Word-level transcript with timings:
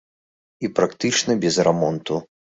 І 0.67 0.71
практычна 0.79 1.37
без 1.45 1.61
рамонту. 1.69 2.21